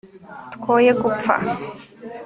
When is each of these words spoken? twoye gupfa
twoye 0.53 0.91
gupfa 1.01 1.35